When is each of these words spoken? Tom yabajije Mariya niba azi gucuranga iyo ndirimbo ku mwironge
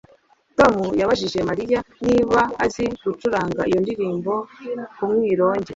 Tom 0.57 0.73
yabajije 0.99 1.39
Mariya 1.49 1.79
niba 2.05 2.39
azi 2.65 2.83
gucuranga 3.03 3.61
iyo 3.69 3.79
ndirimbo 3.83 4.33
ku 4.95 5.03
mwironge 5.11 5.69